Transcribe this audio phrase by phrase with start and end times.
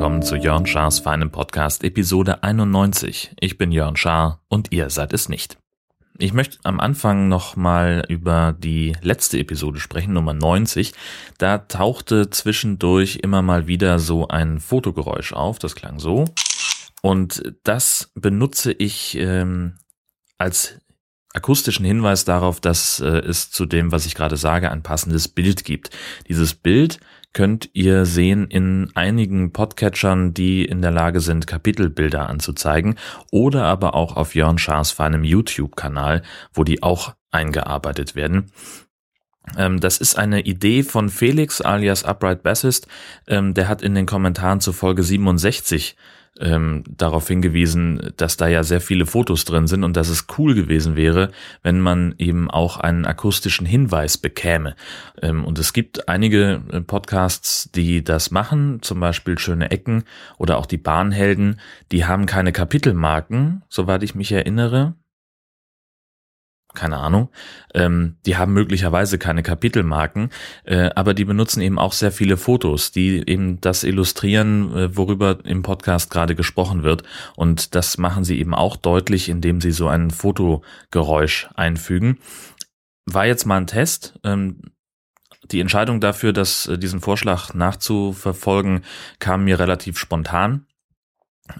[0.00, 3.32] willkommen zu Jörn Schars feinem Podcast Episode 91.
[3.38, 5.58] Ich bin Jörn Schaar und ihr seid es nicht.
[6.18, 10.92] Ich möchte am Anfang nochmal über die letzte Episode sprechen, Nummer 90.
[11.38, 16.24] Da tauchte zwischendurch immer mal wieder so ein Fotogeräusch auf, das klang so.
[17.02, 19.78] Und das benutze ich ähm,
[20.38, 20.78] als
[21.32, 25.64] akustischen Hinweis darauf, dass äh, es zu dem, was ich gerade sage, ein passendes Bild
[25.64, 25.90] gibt.
[26.28, 26.98] Dieses Bild
[27.32, 32.96] könnt ihr sehen in einigen Podcatchern, die in der Lage sind, Kapitelbilder anzuzeigen
[33.30, 38.50] oder aber auch auf Jörn Schaas feinem YouTube-Kanal, wo die auch eingearbeitet werden.
[39.56, 42.88] Ähm, das ist eine Idee von Felix alias Upright Bassist.
[43.28, 45.96] Ähm, der hat in den Kommentaren zu Folge 67
[46.38, 50.54] ähm, darauf hingewiesen, dass da ja sehr viele Fotos drin sind und dass es cool
[50.54, 51.30] gewesen wäre,
[51.62, 54.76] wenn man eben auch einen akustischen Hinweis bekäme.
[55.20, 60.04] Ähm, und es gibt einige äh, Podcasts, die das machen, zum Beispiel Schöne Ecken
[60.38, 61.60] oder auch die Bahnhelden,
[61.92, 64.94] die haben keine Kapitelmarken, soweit ich mich erinnere
[66.74, 67.28] keine Ahnung.
[67.74, 70.30] Ähm, die haben möglicherweise keine Kapitelmarken,
[70.64, 75.38] äh, aber die benutzen eben auch sehr viele Fotos, die eben das illustrieren, äh, worüber
[75.44, 77.02] im Podcast gerade gesprochen wird.
[77.36, 82.18] Und das machen sie eben auch deutlich, indem sie so ein Fotogeräusch einfügen.
[83.06, 84.18] War jetzt mal ein Test.
[84.24, 84.60] Ähm,
[85.50, 88.82] die Entscheidung dafür, dass äh, diesen Vorschlag nachzuverfolgen,
[89.18, 90.66] kam mir relativ spontan.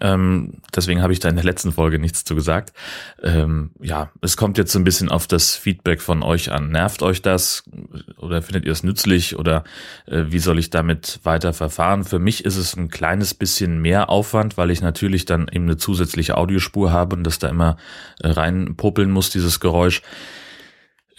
[0.00, 2.72] Ähm, deswegen habe ich da in der letzten Folge nichts zu gesagt.
[3.22, 6.70] Ähm, ja, es kommt jetzt so ein bisschen auf das Feedback von euch an.
[6.70, 7.64] Nervt euch das
[8.16, 9.64] oder findet ihr es nützlich oder
[10.06, 12.04] äh, wie soll ich damit weiter verfahren?
[12.04, 15.76] Für mich ist es ein kleines bisschen mehr Aufwand, weil ich natürlich dann eben eine
[15.76, 17.76] zusätzliche Audiospur habe und das da immer
[18.20, 20.02] äh, reinpuppeln muss, dieses Geräusch.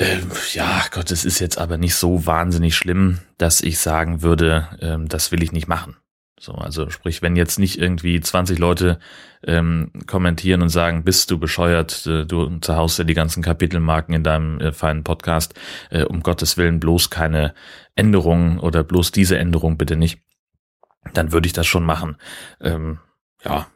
[0.02, 4.68] Ähm, ja, Gott, es ist jetzt aber nicht so wahnsinnig schlimm, dass ich sagen würde,
[4.82, 5.96] ähm, das will ich nicht machen.
[6.42, 8.98] So, also sprich, wenn jetzt nicht irgendwie 20 Leute
[9.46, 14.24] ähm, kommentieren und sagen, bist du bescheuert, äh, du zerhaust ja die ganzen Kapitelmarken in
[14.24, 15.54] deinem äh, feinen Podcast,
[15.92, 17.54] äh, um Gottes Willen bloß keine
[17.94, 20.20] Änderungen oder bloß diese Änderung bitte nicht,
[21.14, 22.18] dann würde ich das schon machen.
[22.60, 22.98] Ähm,
[23.46, 23.68] ja,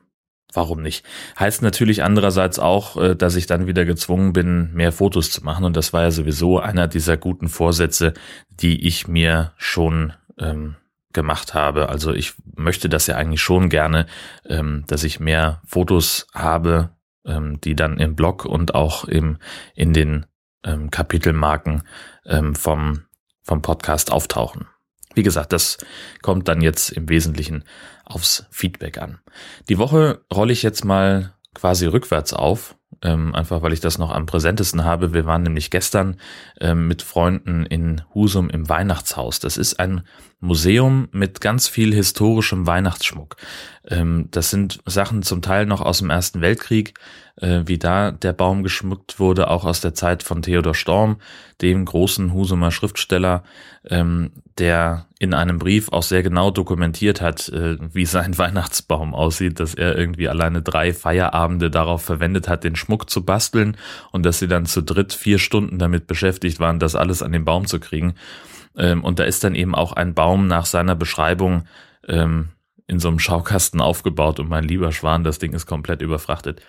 [0.51, 1.05] warum nicht?
[1.39, 5.65] Heißt natürlich andererseits auch, äh, dass ich dann wieder gezwungen bin, mehr Fotos zu machen.
[5.65, 8.15] Und das war ja sowieso einer dieser guten Vorsätze,
[8.49, 10.77] die ich mir schon ähm,
[11.15, 11.89] gemacht habe.
[11.89, 14.05] Also ich möchte das ja eigentlich schon gerne,
[14.47, 16.91] ähm, dass ich mehr Fotos habe,
[17.25, 19.39] ähm, die dann im Blog und auch im,
[19.73, 20.27] in den
[20.63, 21.81] ähm, Kapitelmarken
[22.25, 23.05] ähm, vom,
[23.41, 24.67] vom Podcast auftauchen.
[25.15, 25.77] Wie gesagt, das
[26.21, 27.63] kommt dann jetzt im Wesentlichen
[28.03, 29.19] aufs Feedback an.
[29.69, 34.11] Die Woche rolle ich jetzt mal quasi rückwärts auf, ähm, einfach weil ich das noch
[34.11, 35.13] am präsentesten habe.
[35.13, 36.17] Wir waren nämlich gestern
[36.59, 39.39] ähm, mit Freunden in Husum im Weihnachtshaus.
[39.39, 40.01] Das ist ein
[40.39, 43.37] Museum mit ganz viel historischem Weihnachtsschmuck.
[43.87, 46.93] Ähm, das sind Sachen zum Teil noch aus dem Ersten Weltkrieg,
[47.37, 51.17] äh, wie da der Baum geschmückt wurde, auch aus der Zeit von Theodor Storm,
[51.61, 53.43] dem großen Husumer Schriftsteller,
[53.89, 59.59] ähm, der in einem Brief auch sehr genau dokumentiert hat, äh, wie sein Weihnachtsbaum aussieht,
[59.59, 63.77] dass er irgendwie alleine drei Feierabende darauf verwendet hat, den Schmuck zu basteln
[64.11, 67.45] und dass sie dann zu dritt vier Stunden damit beschäftigt waren, das alles an den
[67.45, 68.15] Baum zu kriegen.
[68.77, 71.65] Ähm, und da ist dann eben auch ein Baum nach seiner Beschreibung
[72.07, 72.49] ähm,
[72.87, 76.61] in so einem Schaukasten aufgebaut und mein lieber Schwan, das Ding ist komplett überfrachtet.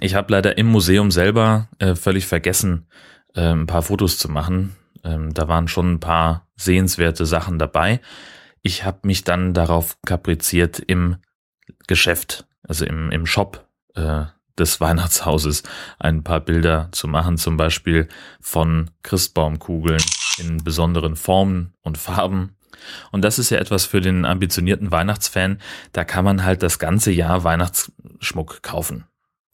[0.00, 2.86] Ich habe leider im Museum selber äh, völlig vergessen,
[3.34, 4.76] äh, ein paar Fotos zu machen.
[5.04, 8.00] Ähm, da waren schon ein paar sehenswerte Sachen dabei.
[8.62, 11.16] Ich habe mich dann darauf kapriziert, im
[11.86, 14.24] Geschäft, also im, im Shop äh,
[14.58, 15.62] des Weihnachtshauses
[15.98, 18.08] ein paar Bilder zu machen, zum Beispiel
[18.40, 20.02] von Christbaumkugeln
[20.38, 22.56] in besonderen Formen und Farben.
[23.10, 25.58] Und das ist ja etwas für den ambitionierten Weihnachtsfan.
[25.92, 29.04] Da kann man halt das ganze Jahr Weihnachtsschmuck kaufen.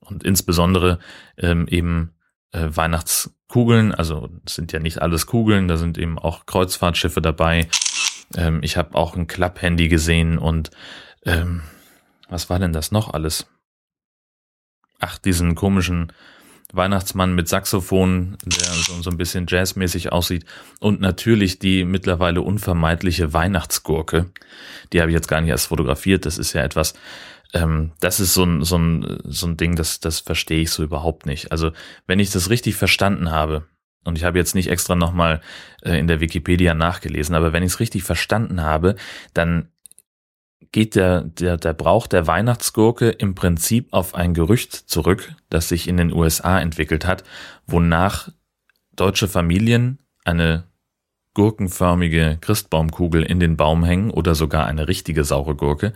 [0.04, 0.98] Und insbesondere
[1.36, 2.14] ähm, eben
[2.52, 3.94] äh, Weihnachtskugeln.
[3.94, 7.68] Also sind ja nicht alles Kugeln, da sind eben auch Kreuzfahrtschiffe dabei.
[8.36, 10.70] Ähm, ich habe auch ein Klapphandy gesehen und
[11.24, 11.62] ähm,
[12.28, 13.46] was war denn das noch alles?
[15.00, 16.12] Ach, diesen komischen
[16.72, 20.44] Weihnachtsmann mit Saxophon, der so, so ein bisschen jazzmäßig aussieht.
[20.80, 24.30] Und natürlich die mittlerweile unvermeidliche Weihnachtsgurke.
[24.92, 26.26] Die habe ich jetzt gar nicht erst fotografiert.
[26.26, 26.94] Das ist ja etwas,
[27.54, 30.82] ähm, das ist so ein, so ein, so ein Ding, das, das verstehe ich so
[30.82, 31.52] überhaupt nicht.
[31.52, 31.70] Also
[32.06, 33.66] wenn ich das richtig verstanden habe,
[34.04, 35.40] und ich habe jetzt nicht extra nochmal
[35.82, 38.96] äh, in der Wikipedia nachgelesen, aber wenn ich es richtig verstanden habe,
[39.32, 39.68] dann
[40.72, 45.88] geht der, der, der Brauch der Weihnachtsgurke im Prinzip auf ein Gerücht zurück, das sich
[45.88, 47.22] in den USA entwickelt hat,
[47.66, 48.30] wonach
[48.96, 50.64] deutsche Familien eine
[51.34, 55.92] gurkenförmige Christbaumkugel in den Baum hängen oder sogar eine richtige saure Gurke.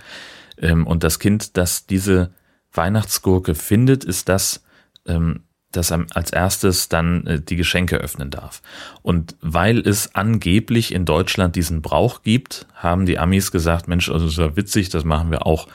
[0.60, 2.32] Ähm, und das Kind, das diese
[2.72, 4.62] Weihnachtsgurke findet, ist das,
[5.06, 8.62] ähm, das als erstes dann äh, die Geschenke öffnen darf.
[9.02, 14.26] Und weil es angeblich in Deutschland diesen Brauch gibt, haben die Amis gesagt, Mensch, also
[14.26, 15.68] das ja witzig, das machen wir auch.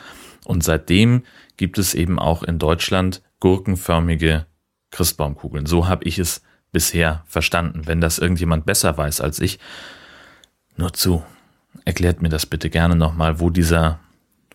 [0.46, 1.24] Und seitdem
[1.58, 4.46] gibt es eben auch in Deutschland gurkenförmige
[4.92, 5.66] Christbaumkugeln.
[5.66, 6.42] So habe ich es
[6.72, 7.84] bisher verstanden.
[7.86, 9.60] Wenn das irgendjemand besser weiß als ich,
[10.76, 11.24] nur zu.
[11.86, 14.00] Erklärt mir das bitte gerne nochmal, wo dieser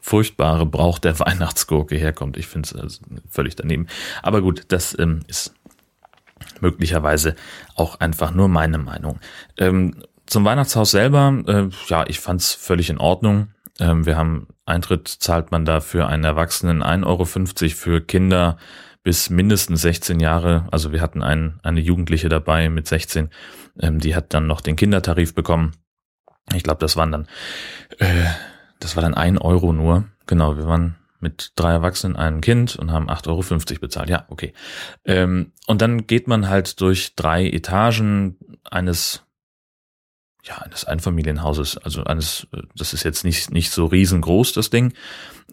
[0.08, 2.36] furchtbare Brauch der Weihnachtsgurke herkommt.
[2.36, 3.86] Ich finde es also völlig daneben.
[4.22, 5.54] Aber gut, das ähm, ist
[6.60, 7.36] möglicherweise
[7.74, 9.20] auch einfach nur meine Meinung.
[9.58, 13.48] Ähm, zum Weihnachtshaus selber, äh, ja, ich fand es völlig in Ordnung.
[13.80, 18.58] Ähm, wir haben Eintritt, zahlt man da für einen Erwachsenen 1,50 Euro, für Kinder
[19.02, 20.66] bis mindestens 16 Jahre.
[20.70, 23.30] Also wir hatten ein, eine Jugendliche dabei mit 16,
[23.80, 25.72] ähm, die hat dann noch den Kindertarif bekommen.
[26.54, 27.28] Ich glaube, das waren dann,
[27.98, 28.24] äh,
[28.80, 30.04] das war dann ein Euro nur.
[30.26, 34.08] Genau, wir waren mit drei Erwachsenen, einem Kind und haben 8,50 Euro bezahlt.
[34.08, 34.52] Ja, okay.
[35.04, 39.24] Ähm, und dann geht man halt durch drei Etagen eines
[40.44, 44.94] ja, eines Einfamilienhauses, also eines, das ist jetzt nicht, nicht so riesengroß, das Ding,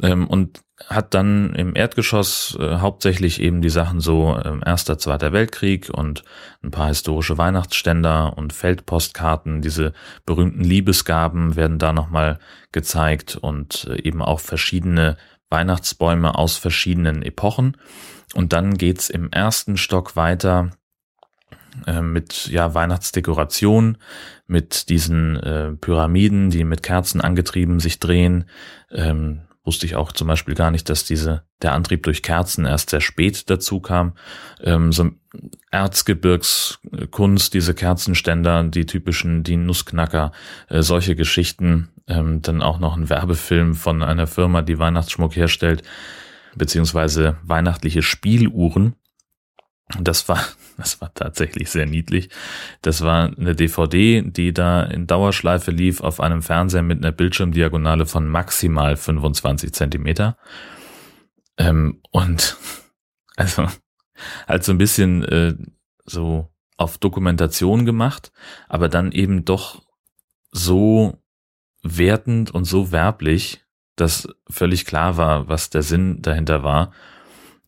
[0.01, 5.31] ähm, und hat dann im Erdgeschoss äh, hauptsächlich eben die Sachen so äh, Erster, Zweiter
[5.31, 6.23] Weltkrieg und
[6.63, 9.93] ein paar historische Weihnachtsständer und Feldpostkarten, diese
[10.25, 12.39] berühmten Liebesgaben werden da nochmal
[12.73, 15.15] gezeigt und äh, eben auch verschiedene
[15.49, 17.77] Weihnachtsbäume aus verschiedenen Epochen.
[18.33, 20.71] Und dann geht's im ersten Stock weiter
[21.87, 23.97] äh, mit ja Weihnachtsdekoration,
[24.47, 28.45] mit diesen äh, Pyramiden, die mit Kerzen angetrieben sich drehen.
[28.91, 32.91] Ähm, wusste ich auch zum Beispiel gar nicht, dass diese der Antrieb durch Kerzen erst
[32.91, 34.13] sehr spät dazu kam.
[34.61, 35.09] Ähm, so
[35.71, 40.31] Erzgebirgskunst, diese Kerzenständer, die typischen, die Nussknacker,
[40.69, 41.89] äh, solche Geschichten.
[42.07, 45.81] Ähm, dann auch noch ein Werbefilm von einer Firma, die Weihnachtsschmuck herstellt,
[46.55, 48.95] beziehungsweise weihnachtliche Spieluhren.
[49.99, 50.39] Das war,
[50.77, 52.29] das war tatsächlich sehr niedlich.
[52.81, 58.05] Das war eine DVD, die da in Dauerschleife lief auf einem Fernseher mit einer Bildschirmdiagonale
[58.05, 60.37] von maximal 25 Zentimeter.
[61.57, 62.57] Ähm, und
[63.35, 63.67] also,
[64.47, 65.55] halt so ein bisschen äh,
[66.05, 68.31] so auf Dokumentation gemacht,
[68.67, 69.83] aber dann eben doch
[70.51, 71.21] so
[71.83, 73.63] wertend und so werblich,
[73.95, 76.91] dass völlig klar war, was der Sinn dahinter war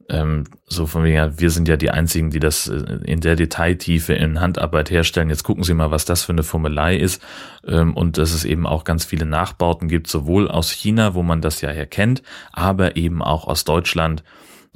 [0.09, 4.13] ähm, so von wegen, wir sind ja die Einzigen, die das äh, in der Detailtiefe
[4.13, 5.30] in Handarbeit herstellen.
[5.30, 7.21] Jetzt gucken Sie mal, was das für eine Formelei ist.
[7.68, 11.42] Ähm, und dass es eben auch ganz viele Nachbauten gibt, sowohl aus China, wo man
[11.42, 12.24] das ja herkennt,
[12.54, 14.24] aber eben auch aus Deutschland.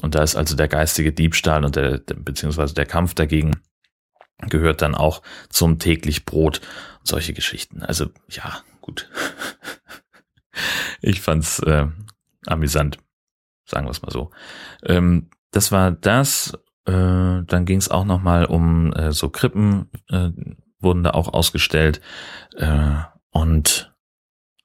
[0.01, 3.51] Und da ist also der geistige Diebstahl und der, beziehungsweise der Kampf dagegen
[4.49, 6.61] gehört dann auch zum täglich Brot
[7.03, 7.83] solche Geschichten.
[7.83, 9.09] Also ja, gut.
[11.01, 11.85] ich fand's äh,
[12.47, 12.97] amüsant
[13.71, 14.31] sagen wir es mal so.
[14.83, 16.53] Ähm, das war das.
[16.85, 16.91] Äh,
[17.45, 20.29] dann ging es auch noch mal um äh, so Krippen, äh,
[20.79, 22.01] wurden da auch ausgestellt.
[22.57, 22.95] Äh,
[23.31, 23.93] und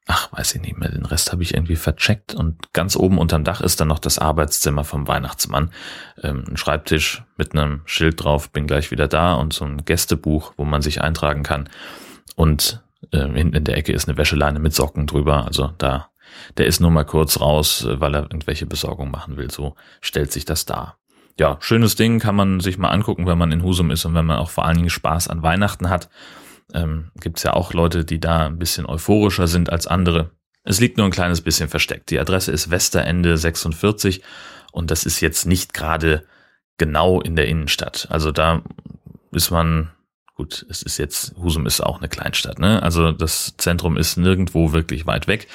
[0.07, 2.35] ach, weiß ich nicht mehr, den Rest habe ich irgendwie vercheckt.
[2.35, 5.71] Und ganz oben unterm Dach ist dann noch das Arbeitszimmer vom Weihnachtsmann.
[6.23, 10.55] Ähm, ein Schreibtisch mit einem Schild drauf, bin gleich wieder da und so ein Gästebuch,
[10.57, 11.69] wo man sich eintragen kann.
[12.37, 12.83] Und
[13.13, 15.45] äh, hinten in der Ecke ist eine Wäscheleine mit Socken drüber.
[15.47, 16.11] Also da
[16.57, 19.51] der ist nur mal kurz raus, weil er irgendwelche Besorgung machen will.
[19.51, 20.99] So stellt sich das dar.
[21.39, 24.25] Ja, schönes Ding kann man sich mal angucken, wenn man in Husum ist und wenn
[24.25, 26.09] man auch vor allen Dingen Spaß an Weihnachten hat.
[26.73, 30.31] Ähm, Gibt es ja auch Leute, die da ein bisschen euphorischer sind als andere.
[30.65, 32.11] Es liegt nur ein kleines bisschen versteckt.
[32.11, 34.23] Die Adresse ist Westerende 46
[34.73, 36.25] und das ist jetzt nicht gerade
[36.79, 38.09] genau in der Innenstadt.
[38.11, 38.63] Also da
[39.31, 39.91] ist man
[40.37, 42.83] gut, es ist jetzt, Husum ist auch eine Kleinstadt, ne?
[42.83, 45.49] Also das Zentrum ist nirgendwo wirklich weit weg.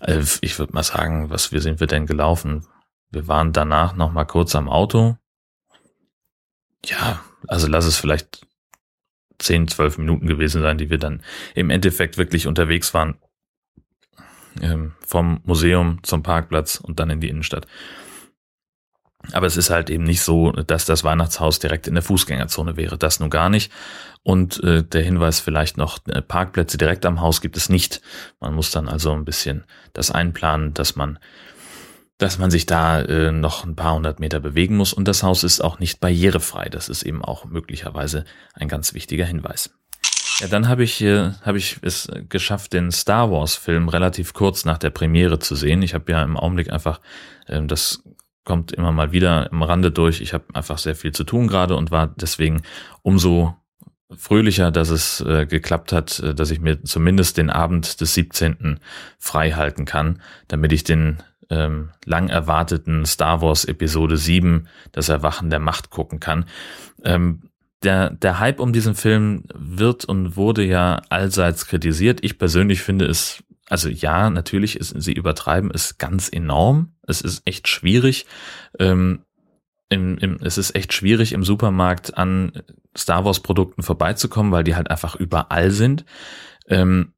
[0.00, 2.66] Äh, ich würde mal sagen, was, wie sind wir denn gelaufen?
[3.10, 5.16] Wir waren danach noch mal kurz am Auto.
[6.86, 8.46] Ja, also lass es vielleicht
[9.38, 11.22] zehn, zwölf Minuten gewesen sein, die wir dann
[11.54, 13.16] im Endeffekt wirklich unterwegs waren.
[14.60, 17.66] Ähm, vom Museum zum Parkplatz und dann in die Innenstadt.
[19.32, 22.96] Aber es ist halt eben nicht so, dass das Weihnachtshaus direkt in der Fußgängerzone wäre.
[22.96, 23.70] Das nun gar nicht.
[24.22, 28.00] Und äh, der Hinweis vielleicht noch, äh, Parkplätze direkt am Haus gibt es nicht.
[28.40, 31.18] Man muss dann also ein bisschen das einplanen, dass man,
[32.18, 34.92] dass man sich da äh, noch ein paar hundert Meter bewegen muss.
[34.92, 36.68] Und das Haus ist auch nicht barrierefrei.
[36.68, 38.24] Das ist eben auch möglicherweise
[38.54, 39.70] ein ganz wichtiger Hinweis.
[40.40, 44.78] Ja, dann habe ich, äh, hab ich es geschafft, den Star Wars-Film relativ kurz nach
[44.78, 45.82] der Premiere zu sehen.
[45.82, 47.00] Ich habe ja im Augenblick einfach,
[47.46, 48.02] äh, das
[48.44, 50.20] kommt immer mal wieder im Rande durch.
[50.20, 52.62] Ich habe einfach sehr viel zu tun gerade und war deswegen
[53.02, 53.54] umso
[54.16, 58.80] fröhlicher, dass es äh, geklappt hat, äh, dass ich mir zumindest den Abend des 17.
[59.18, 65.50] frei halten kann, damit ich den ähm, lang erwarteten Star Wars Episode 7, das Erwachen
[65.50, 66.44] der Macht gucken kann.
[67.04, 67.42] Ähm,
[67.82, 72.20] der, der Hype um diesen Film wird und wurde ja allseits kritisiert.
[72.22, 76.96] Ich persönlich finde es, also ja, natürlich ist, sie übertreiben es ganz enorm.
[77.06, 78.26] Es ist echt schwierig,
[78.80, 79.24] ähm,
[79.88, 82.64] im, im, es ist echt schwierig im Supermarkt an
[82.98, 86.04] Star Wars Produkten vorbeizukommen, weil die halt einfach überall sind.
[86.66, 87.12] Ähm,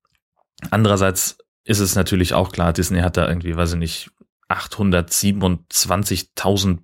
[0.70, 4.10] andererseits ist es natürlich auch klar, Disney hat da irgendwie, weiß ich nicht,
[4.48, 6.80] 827.000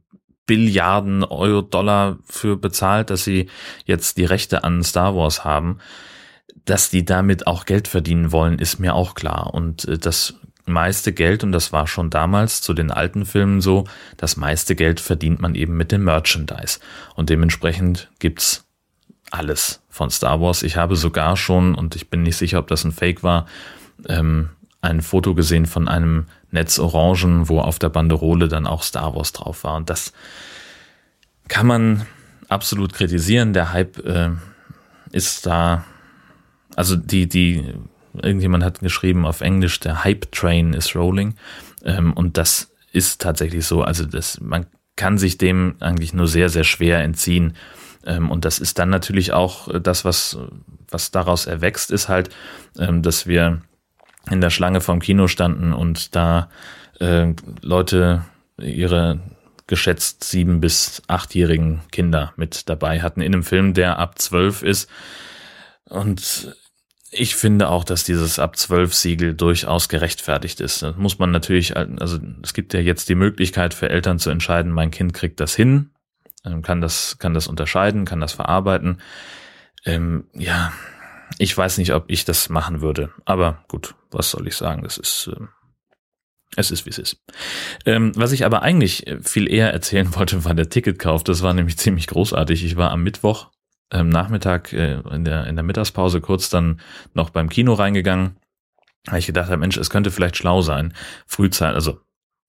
[0.46, 3.50] Billiarden Euro Dollar für bezahlt, dass sie
[3.84, 5.80] jetzt die Rechte an Star Wars haben.
[6.64, 9.54] Dass die damit auch Geld verdienen wollen, ist mir auch klar.
[9.54, 10.34] Und äh, das
[10.66, 13.84] meiste Geld, und das war schon damals zu den alten Filmen so,
[14.16, 16.78] das meiste Geld verdient man eben mit dem Merchandise.
[17.14, 18.64] Und dementsprechend gibt's
[19.30, 20.62] alles von Star Wars.
[20.62, 23.46] Ich habe sogar schon, und ich bin nicht sicher, ob das ein Fake war,
[24.08, 24.50] ähm,
[24.80, 29.32] ein Foto gesehen von einem Netz Orangen, wo auf der Banderole dann auch Star Wars
[29.32, 29.76] drauf war.
[29.76, 30.12] Und das
[31.48, 32.06] kann man
[32.48, 33.52] absolut kritisieren.
[33.52, 34.30] Der Hype äh,
[35.10, 35.84] ist da,
[36.78, 37.74] also die, die,
[38.22, 41.34] irgendjemand hat geschrieben auf Englisch, der Hype Train is rolling.
[41.84, 43.82] Ähm, und das ist tatsächlich so.
[43.82, 47.54] Also das, man kann sich dem eigentlich nur sehr, sehr schwer entziehen.
[48.06, 50.38] Ähm, und das ist dann natürlich auch das, was,
[50.88, 52.30] was daraus erwächst, ist halt,
[52.78, 53.60] ähm, dass wir
[54.30, 56.48] in der Schlange vom Kino standen und da
[57.00, 58.24] äh, Leute
[58.56, 59.18] ihre
[59.66, 64.88] geschätzt sieben bis achtjährigen Kinder mit dabei hatten in einem Film, der ab zwölf ist.
[65.86, 66.54] Und
[67.10, 70.82] ich finde auch, dass dieses ab zwölf Siegel durchaus gerechtfertigt ist.
[70.82, 74.72] Das muss man natürlich, also es gibt ja jetzt die Möglichkeit für Eltern zu entscheiden,
[74.72, 75.90] mein Kind kriegt das hin,
[76.44, 79.00] ähm, kann das, kann das unterscheiden, kann das verarbeiten.
[79.84, 80.72] Ähm, ja,
[81.38, 83.10] ich weiß nicht, ob ich das machen würde.
[83.24, 84.82] Aber gut, was soll ich sagen?
[84.82, 85.46] Das ist, äh,
[86.56, 87.22] es ist, wie es ist.
[87.86, 91.24] Ähm, was ich aber eigentlich viel eher erzählen wollte, war der Ticketkauf.
[91.24, 92.64] Das war nämlich ziemlich großartig.
[92.64, 93.50] Ich war am Mittwoch
[93.90, 96.80] ähm, Nachmittag äh, in, der, in der Mittagspause kurz dann
[97.14, 98.36] noch beim Kino reingegangen,
[99.06, 100.92] weil ich gedacht habe, Mensch, es könnte vielleicht schlau sein,
[101.26, 102.00] frühzeitig, also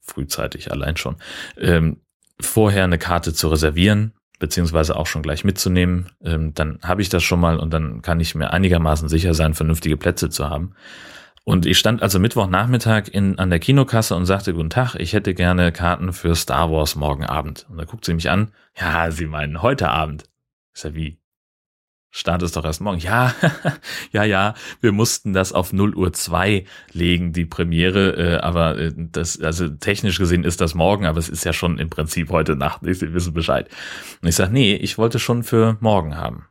[0.01, 1.17] frühzeitig allein schon,
[1.57, 1.97] ähm,
[2.41, 6.09] vorher eine Karte zu reservieren, beziehungsweise auch schon gleich mitzunehmen.
[6.23, 9.53] Ähm, dann habe ich das schon mal und dann kann ich mir einigermaßen sicher sein,
[9.53, 10.73] vernünftige Plätze zu haben.
[11.43, 15.33] Und ich stand also Mittwochnachmittag in, an der Kinokasse und sagte, guten Tag, ich hätte
[15.33, 17.65] gerne Karten für Star Wars morgen Abend.
[17.69, 20.25] Und da guckt sie mich an, ja, Sie meinen heute Abend.
[20.73, 21.18] Ist ja wie,
[22.11, 22.99] Start ist doch erst morgen.
[22.99, 23.35] Ja,
[24.11, 28.93] ja, ja, wir mussten das auf 0 Uhr 2 legen, die Premiere, äh, aber äh,
[28.95, 32.55] das, also technisch gesehen ist das morgen, aber es ist ja schon im Prinzip heute
[32.55, 33.69] Nacht, Sie wissen Bescheid.
[34.21, 36.47] Und ich sage, nee, ich wollte schon für morgen haben.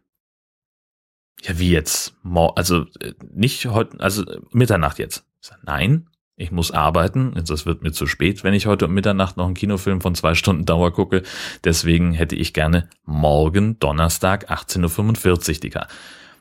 [1.42, 2.16] Ja, wie jetzt?
[2.54, 5.24] Also äh, nicht heute, also Mitternacht jetzt.
[5.40, 6.07] Ich sag, nein,
[6.40, 9.54] ich muss arbeiten, das wird mir zu spät, wenn ich heute um Mitternacht noch einen
[9.54, 11.24] Kinofilm von zwei Stunden Dauer gucke.
[11.64, 15.92] Deswegen hätte ich gerne morgen Donnerstag 18.45 Uhr Karte.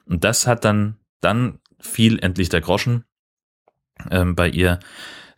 [0.06, 3.06] Und das hat dann, dann fiel endlich der Groschen
[4.12, 4.80] ähm, bei ihr.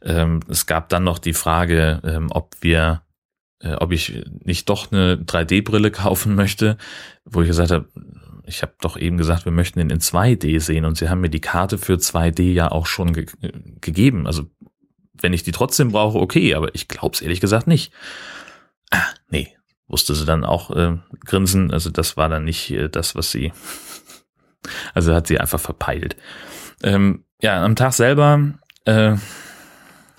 [0.01, 3.03] Ähm, es gab dann noch die Frage, ähm, ob wir,
[3.61, 6.77] äh, ob ich nicht doch eine 3D-Brille kaufen möchte,
[7.23, 7.87] wo ich gesagt habe,
[8.49, 11.29] ich habe doch eben gesagt, wir möchten ihn in 2D sehen und sie haben mir
[11.29, 13.27] die Karte für 2D ja auch schon ge
[13.79, 14.27] gegeben.
[14.27, 14.43] Also
[15.13, 17.93] wenn ich die trotzdem brauche, okay, aber ich glaube es ehrlich gesagt nicht.
[18.91, 19.55] Ah, nee,
[19.87, 21.71] wusste sie dann auch äh, grinsen.
[21.71, 23.53] Also das war dann nicht äh, das, was sie.
[24.93, 26.17] Also hat sie einfach verpeilt.
[26.83, 28.55] Ähm, ja, am Tag selber.
[28.83, 29.15] Äh,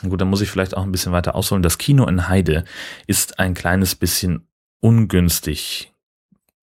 [0.09, 1.63] Gut, dann muss ich vielleicht auch ein bisschen weiter ausholen.
[1.63, 2.65] Das Kino in Heide
[3.07, 4.49] ist ein kleines bisschen
[4.81, 5.93] ungünstig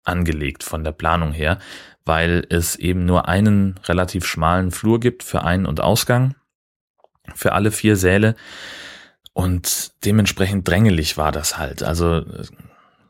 [0.08, 1.60] angelegt von der Planung her,
[2.06, 6.36] weil es eben nur einen relativ schmalen Flur gibt für Ein- und Ausgang
[7.36, 8.36] für alle vier Säle
[9.34, 11.84] und dementsprechend drängelig war das halt.
[11.84, 12.24] Also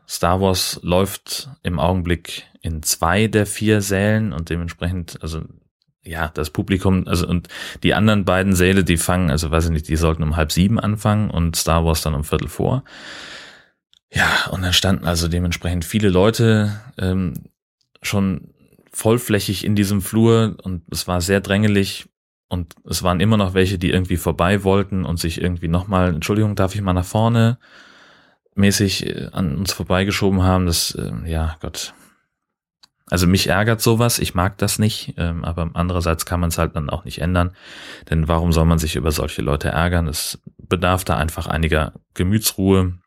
[0.08, 5.42] Star Wars läuft im Augenblick in zwei der vier Sälen und dementsprechend, also
[6.02, 7.48] ja, das Publikum, also und
[7.82, 10.80] die anderen beiden Säle, die fangen, also weiß ich nicht, die sollten um halb sieben
[10.80, 12.84] anfangen und Star Wars dann um Viertel vor.
[14.12, 17.34] Ja, und dann standen also dementsprechend viele Leute ähm,
[18.02, 18.54] schon
[18.92, 22.08] vollflächig in diesem Flur und es war sehr drängelig
[22.48, 26.56] und es waren immer noch welche, die irgendwie vorbei wollten und sich irgendwie nochmal, Entschuldigung,
[26.56, 27.58] darf ich mal nach vorne
[28.54, 30.66] mäßig äh, an uns vorbeigeschoben haben.
[30.66, 31.94] Das, äh, ja, Gott.
[33.10, 36.76] Also mich ärgert sowas, ich mag das nicht, ähm, aber andererseits kann man es halt
[36.76, 37.52] dann auch nicht ändern.
[38.10, 40.08] Denn warum soll man sich über solche Leute ärgern?
[40.08, 42.98] Es bedarf da einfach einiger Gemütsruhe.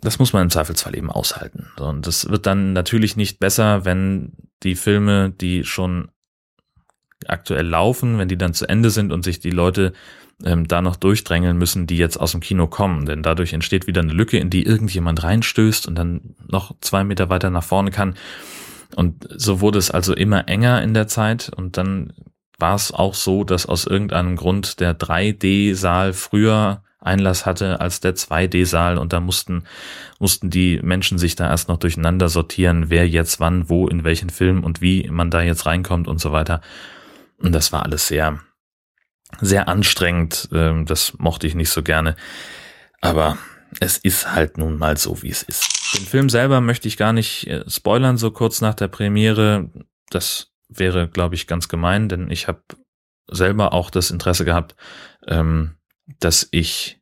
[0.00, 1.68] Das muss man im Zweifelsfall eben aushalten.
[1.78, 6.10] Und das wird dann natürlich nicht besser, wenn die Filme, die schon
[7.26, 9.92] aktuell laufen, wenn die dann zu Ende sind und sich die Leute
[10.44, 13.04] ähm, da noch durchdrängeln müssen, die jetzt aus dem Kino kommen.
[13.04, 17.28] Denn dadurch entsteht wieder eine Lücke, in die irgendjemand reinstößt und dann noch zwei Meter
[17.28, 18.14] weiter nach vorne kann.
[18.96, 22.12] Und so wurde es also immer enger in der Zeit und dann
[22.58, 28.14] war es auch so, dass aus irgendeinem Grund der 3D-Saal früher Einlass hatte als der
[28.14, 29.64] 2D-Saal und da mussten,
[30.18, 34.30] mussten die Menschen sich da erst noch durcheinander sortieren, wer jetzt wann, wo, in welchen
[34.30, 36.60] Film und wie man da jetzt reinkommt und so weiter.
[37.38, 38.40] Und das war alles sehr,
[39.40, 40.48] sehr anstrengend.
[40.52, 42.16] Ähm, das mochte ich nicht so gerne.
[43.00, 43.38] Aber
[43.80, 45.96] es ist halt nun mal so, wie es ist.
[45.96, 49.70] Den Film selber möchte ich gar nicht äh, spoilern, so kurz nach der Premiere.
[50.10, 52.62] Das wäre, glaube ich, ganz gemein, denn ich habe
[53.30, 54.74] selber auch das Interesse gehabt,
[55.26, 55.76] ähm,
[56.18, 57.00] dass ich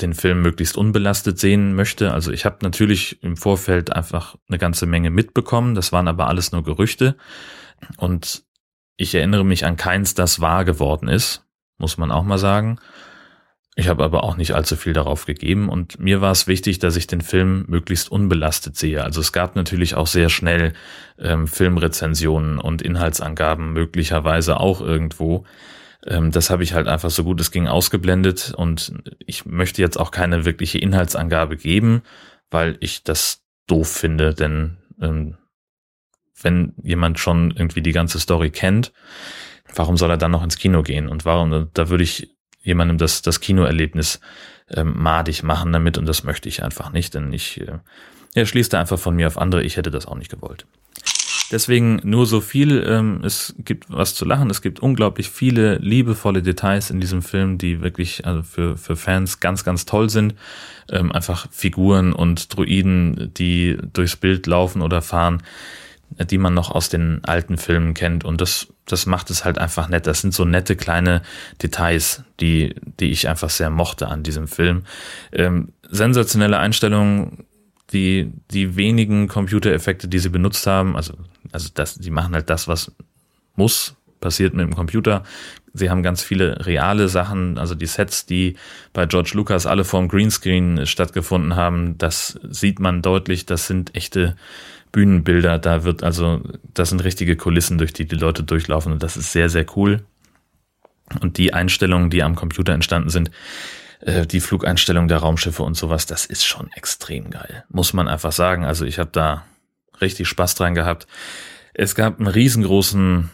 [0.00, 2.12] den Film möglichst unbelastet sehen möchte.
[2.12, 5.74] Also ich habe natürlich im Vorfeld einfach eine ganze Menge mitbekommen.
[5.74, 7.16] Das waren aber alles nur Gerüchte.
[7.96, 8.44] Und
[8.96, 11.44] ich erinnere mich an keins, das wahr geworden ist,
[11.78, 12.78] muss man auch mal sagen.
[13.76, 16.94] Ich habe aber auch nicht allzu viel darauf gegeben und mir war es wichtig, dass
[16.94, 19.02] ich den Film möglichst unbelastet sehe.
[19.02, 20.74] Also es gab natürlich auch sehr schnell
[21.18, 25.44] ähm, Filmrezensionen und Inhaltsangaben möglicherweise auch irgendwo.
[26.06, 29.98] Ähm, das habe ich halt einfach so gut es ging ausgeblendet und ich möchte jetzt
[29.98, 32.02] auch keine wirkliche Inhaltsangabe geben,
[32.50, 35.36] weil ich das doof finde, denn ähm,
[36.40, 38.92] wenn jemand schon irgendwie die ganze Story kennt,
[39.74, 41.08] warum soll er dann noch ins Kino gehen?
[41.08, 44.20] Und warum, da würde ich jemandem das, das Kinoerlebnis
[44.70, 47.78] ähm, madig machen damit und das möchte ich einfach nicht, denn ich, äh,
[48.34, 50.66] er schließt da einfach von mir auf andere, ich hätte das auch nicht gewollt.
[51.54, 52.84] Deswegen nur so viel.
[52.84, 54.50] Ähm, es gibt was zu lachen.
[54.50, 59.38] Es gibt unglaublich viele liebevolle Details in diesem Film, die wirklich also für, für Fans
[59.38, 60.34] ganz, ganz toll sind.
[60.90, 65.44] Ähm, einfach Figuren und Druiden, die durchs Bild laufen oder fahren
[66.30, 68.24] die man noch aus den alten Filmen kennt.
[68.24, 70.06] Und das, das macht es halt einfach nett.
[70.06, 71.22] Das sind so nette kleine
[71.60, 74.84] Details, die, die ich einfach sehr mochte an diesem Film.
[75.32, 77.46] Ähm, sensationelle Einstellungen,
[77.94, 81.14] die, die wenigen Computereffekte, die sie benutzt haben, also,
[81.52, 82.92] also das, die machen halt das, was
[83.56, 85.22] muss, passiert mit dem Computer.
[85.72, 88.56] Sie haben ganz viele reale Sachen, also die Sets, die
[88.92, 94.36] bei George Lucas alle vorm Greenscreen stattgefunden haben, das sieht man deutlich, das sind echte
[94.92, 96.40] Bühnenbilder, da wird also,
[96.72, 100.04] das sind richtige Kulissen, durch die die Leute durchlaufen und das ist sehr, sehr cool.
[101.20, 103.30] Und die Einstellungen, die am Computer entstanden sind,
[104.04, 107.64] äh, die Flugeinstellung der Raumschiffe und sowas, das ist schon extrem geil.
[107.68, 108.64] Muss man einfach sagen.
[108.64, 109.44] Also ich habe da
[110.00, 111.06] richtig Spaß dran gehabt.
[111.72, 113.30] Es gab einen riesengroßen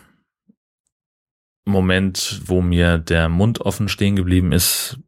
[1.65, 4.99] Moment, wo mir der Mund offen stehen geblieben ist.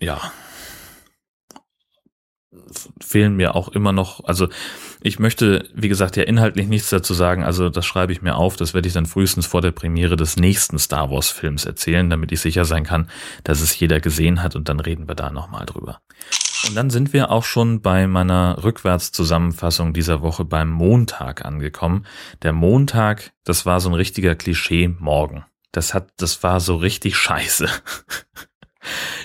[0.00, 0.32] Ja,
[3.02, 4.48] fehlen mir auch immer noch, also
[5.00, 8.56] ich möchte, wie gesagt, ja inhaltlich nichts dazu sagen, also das schreibe ich mir auf,
[8.56, 12.32] das werde ich dann frühestens vor der Premiere des nächsten Star Wars Films erzählen, damit
[12.32, 13.08] ich sicher sein kann,
[13.44, 16.00] dass es jeder gesehen hat und dann reden wir da nochmal drüber.
[16.68, 22.06] Und dann sind wir auch schon bei meiner Rückwärtszusammenfassung dieser Woche beim Montag angekommen.
[22.42, 25.44] Der Montag, das war so ein richtiger Klischee-Morgen.
[25.70, 27.68] Das hat, das war so richtig scheiße.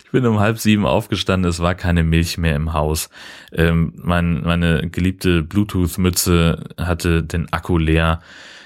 [0.03, 3.09] Ich bin um halb sieben aufgestanden, es war keine Milch mehr im Haus.
[3.51, 8.21] Ähm, mein, meine geliebte Bluetooth-Mütze hatte den Akku leer.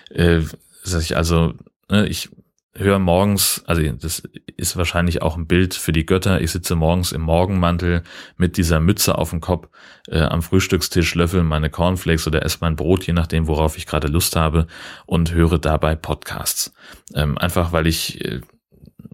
[0.10, 0.41] Äh,
[0.84, 1.53] sag ich also,
[1.89, 2.29] ne, ich
[2.77, 4.23] höre morgens, also das
[4.58, 8.03] ist wahrscheinlich auch ein Bild für die Götter, ich sitze morgens im Morgenmantel
[8.38, 9.69] mit dieser Mütze auf dem Kopf
[10.08, 14.08] äh, am Frühstückstisch, löffel meine Cornflakes oder esse mein Brot, je nachdem, worauf ich gerade
[14.08, 14.67] Lust habe
[15.05, 16.73] und höre dabei Podcasts.
[17.13, 18.41] Ähm, einfach weil ich äh,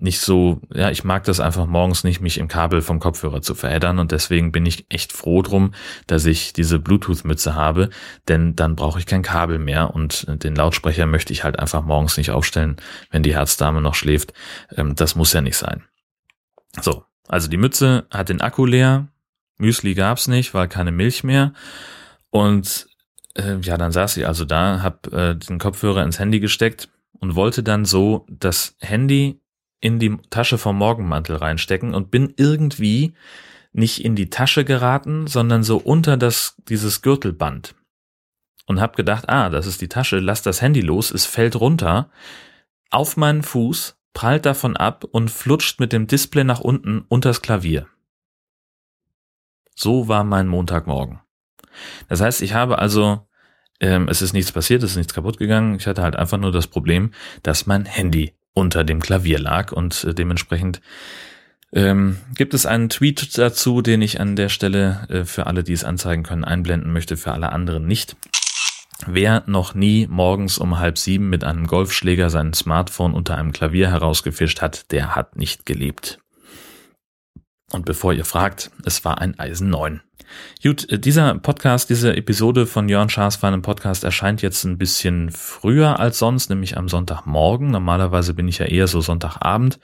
[0.02, 3.54] nicht so, ja, ich mag das einfach morgens nicht, mich im Kabel vom Kopfhörer zu
[3.54, 5.74] verändern und deswegen bin ich echt froh drum,
[6.08, 7.90] dass ich diese Bluetooth-Mütze habe,
[8.28, 12.18] denn dann brauche ich kein Kabel mehr und den Lautsprecher möchte ich halt einfach morgens
[12.18, 12.78] nicht aufstellen,
[13.12, 14.34] wenn die Herzdame noch schläft.
[14.76, 15.84] Ähm, das muss ja nicht sein.
[16.82, 19.08] So, also die Mütze hat den Akku leer,
[19.58, 21.54] Müsli gab's nicht, war keine Milch mehr
[22.32, 22.88] und
[23.36, 27.36] äh, ja, dann saß ich also da, hab äh, den Kopfhörer ins Handy gesteckt und
[27.36, 29.41] wollte dann so das Handy
[29.82, 33.14] in die Tasche vom Morgenmantel reinstecken und bin irgendwie
[33.74, 37.76] nicht in die Tasche geraten, sondern so unter das, dieses Gürtelband.
[38.66, 42.10] Und hab gedacht, ah, das ist die Tasche, lass das Handy los, es fällt runter
[42.90, 47.88] auf meinen Fuß, prallt davon ab und flutscht mit dem Display nach unten unters Klavier.
[49.76, 51.20] So war mein Montagmorgen.
[52.08, 53.28] Das heißt, ich habe also
[53.84, 55.76] Ähm, es ist nichts passiert, es ist nichts kaputt gegangen.
[55.76, 60.04] Ich hatte halt einfach nur das Problem, dass mein Handy unter dem Klavier lag und
[60.04, 60.82] äh, dementsprechend
[61.74, 65.74] ähm, gibt es einen Tweet dazu, den ich an der Stelle äh, für alle, die
[65.74, 68.16] es anzeigen können, einblenden möchte, für alle anderen nicht.
[69.08, 73.90] Wer noch nie morgens um halb sieben mit einem Golfschläger sein Smartphone unter einem Klavier
[73.90, 76.20] herausgefischt hat, der hat nicht gelebt.
[77.72, 80.02] Und bevor ihr fragt, es war ein Eisen 9.
[80.64, 85.32] Gut, äh, dieser Podcast, diese Episode von Jörn Schaas feinem Podcast erscheint jetzt ein bisschen
[85.32, 87.72] früher als sonst, nämlich am Sonntagmorgen.
[87.72, 89.80] Normalerweise bin ich ja eher so Sonntagabend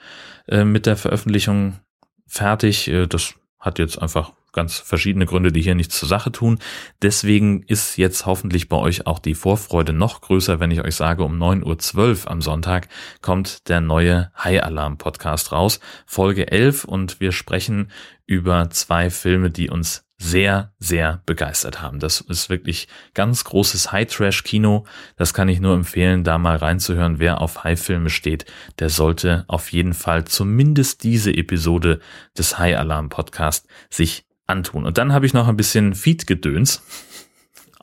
[0.48, 1.80] äh, mit der Veröffentlichung
[2.26, 2.88] fertig.
[2.88, 6.58] Äh, das hat jetzt einfach ganz verschiedene Gründe, die hier nichts zur Sache tun.
[7.04, 11.24] Deswegen ist jetzt hoffentlich bei euch auch die Vorfreude noch größer, wenn ich euch sage,
[11.24, 12.88] um 9.12 Uhr am Sonntag
[13.22, 17.92] kommt der neue High Alarm Podcast raus, Folge 11 und wir sprechen
[18.28, 22.00] über zwei Filme, die uns sehr, sehr begeistert haben.
[22.00, 24.86] Das ist wirklich ganz großes High-Trash-Kino.
[25.16, 27.20] Das kann ich nur empfehlen, da mal reinzuhören.
[27.20, 28.46] Wer auf High-Filme steht,
[28.80, 32.00] der sollte auf jeden Fall zumindest diese Episode
[32.38, 34.86] des High Alarm Podcast sich antun.
[34.86, 36.82] Und dann habe ich noch ein bisschen Feed-Gedöns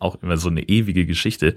[0.04, 1.56] auch immer so eine ewige Geschichte.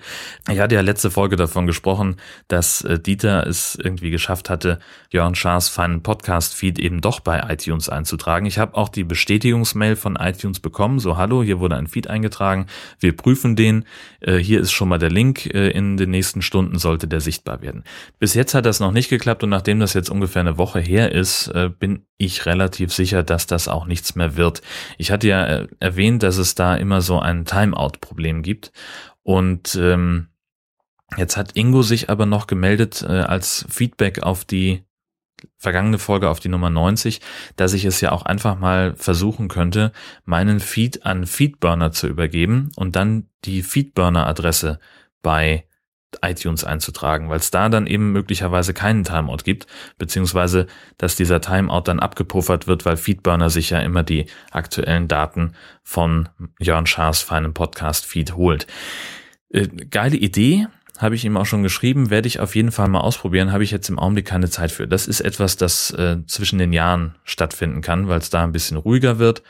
[0.50, 2.16] Ich hatte ja letzte Folge davon gesprochen,
[2.48, 4.80] dass äh, Dieter es irgendwie geschafft hatte,
[5.12, 8.46] Jörn Schaas feinen Podcast-Feed eben doch bei iTunes einzutragen.
[8.46, 11.00] Ich habe auch die Bestätigungsmail von iTunes bekommen.
[11.00, 12.68] So, hallo, hier wurde ein Feed eingetragen.
[13.00, 13.86] Wir prüfen den.
[14.22, 15.46] Äh, hier ist schon mal der Link.
[15.54, 17.84] Äh, in den nächsten Stunden sollte der sichtbar werden.
[18.20, 21.12] Bis jetzt hat das noch nicht geklappt und nachdem das jetzt ungefähr eine Woche her
[21.12, 24.62] ist, bin ich relativ sicher, dass das auch nichts mehr wird.
[24.98, 28.72] Ich hatte ja erwähnt, dass es da immer so ein Timeout-Problem Problem gibt.
[29.24, 30.28] Und ähm,
[31.18, 34.84] jetzt hat Ingo sich aber noch gemeldet äh, als Feedback auf die
[35.58, 37.22] vergangene Folge auf die Nummer 90,
[37.56, 39.92] dass ich es ja auch einfach mal versuchen könnte,
[40.26, 44.80] meinen Feed an Feedburner zu übergeben und dann die Feedburner-Adresse
[45.22, 45.68] bei
[46.22, 49.68] iTunes einzutragen, weil es da dann eben möglicherweise keinen Timeout gibt,
[49.98, 50.68] beziehungsweise
[50.98, 56.30] dass dieser Timeout dann abgepuffert wird, weil Feedburner sich ja immer die aktuellen Daten von
[56.60, 58.68] Jörn Schaas feinem Podcast-Feed holt.
[59.50, 60.68] Äh, geile Idee,
[60.98, 63.72] habe ich ihm auch schon geschrieben, werde ich auf jeden Fall mal ausprobieren, habe ich
[63.72, 64.88] jetzt im Augenblick keine Zeit für.
[64.88, 68.78] Das ist etwas, das äh, zwischen den Jahren stattfinden kann, weil es da ein bisschen
[68.78, 69.44] ruhiger wird.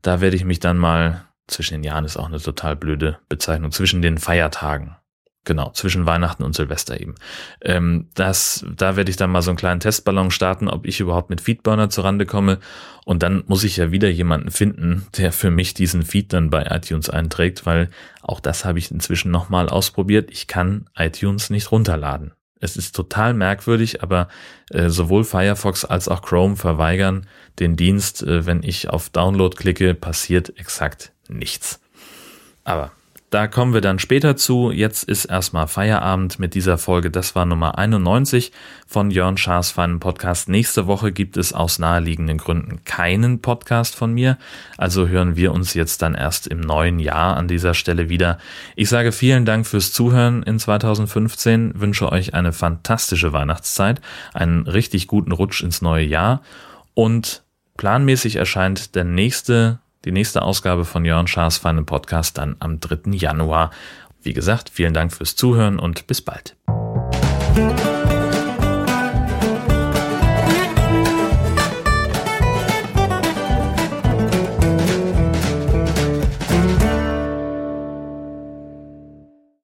[0.00, 3.72] Da werde ich mich dann mal, zwischen den Jahren ist auch eine total blöde Bezeichnung,
[3.72, 4.96] zwischen den Feiertagen
[5.46, 7.14] Genau, zwischen Weihnachten und Silvester eben.
[7.62, 11.30] Ähm, das, da werde ich dann mal so einen kleinen Testballon starten, ob ich überhaupt
[11.30, 12.58] mit Feedburner zurande komme.
[13.04, 16.64] Und dann muss ich ja wieder jemanden finden, der für mich diesen Feed dann bei
[16.68, 17.90] iTunes einträgt, weil
[18.22, 20.32] auch das habe ich inzwischen nochmal ausprobiert.
[20.32, 22.32] Ich kann iTunes nicht runterladen.
[22.58, 24.26] Es ist total merkwürdig, aber
[24.70, 27.28] äh, sowohl Firefox als auch Chrome verweigern
[27.60, 28.24] den Dienst.
[28.24, 31.80] Äh, wenn ich auf Download klicke, passiert exakt nichts.
[32.64, 32.90] Aber
[33.36, 34.70] da kommen wir dann später zu.
[34.70, 37.10] Jetzt ist erstmal Feierabend mit dieser Folge.
[37.10, 38.50] Das war Nummer 91
[38.86, 40.48] von Jörn Schaas feinen Podcast.
[40.48, 44.38] Nächste Woche gibt es aus naheliegenden Gründen keinen Podcast von mir.
[44.78, 48.38] Also hören wir uns jetzt dann erst im neuen Jahr an dieser Stelle wieder.
[48.74, 54.00] Ich sage vielen Dank fürs Zuhören in 2015, wünsche euch eine fantastische Weihnachtszeit,
[54.32, 56.40] einen richtig guten Rutsch ins neue Jahr
[56.94, 57.42] und
[57.76, 63.10] planmäßig erscheint der nächste die nächste Ausgabe von Jörn Schaas Feinen Podcast dann am 3.
[63.10, 63.72] Januar.
[64.22, 66.56] Wie gesagt, vielen Dank fürs Zuhören und bis bald.